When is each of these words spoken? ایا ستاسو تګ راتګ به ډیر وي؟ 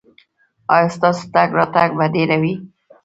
ایا 0.73 0.87
ستاسو 0.95 1.23
تګ 1.33 1.49
راتګ 1.57 1.89
به 1.97 2.05
ډیر 2.15 2.29
وي؟ 2.41 2.53